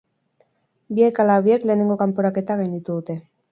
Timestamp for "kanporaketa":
2.01-2.59